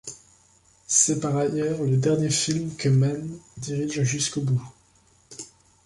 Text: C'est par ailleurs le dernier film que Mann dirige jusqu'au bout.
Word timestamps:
C'est 0.87 1.19
par 1.19 1.37
ailleurs 1.37 1.83
le 1.83 1.95
dernier 1.95 2.31
film 2.31 2.75
que 2.75 2.89
Mann 2.89 3.37
dirige 3.57 4.01
jusqu'au 4.01 4.41
bout. 4.41 4.65